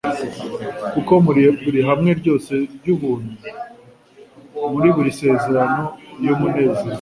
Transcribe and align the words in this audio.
Kuko 0.93 1.13
muri 1.25 1.41
buri 1.63 1.79
hame 1.87 2.11
ryose 2.19 2.53
ry'ubuntu, 2.77 3.33
muri 4.71 4.89
buri 4.95 5.11
sezerano 5.19 5.81
iy'umunezero, 6.21 6.87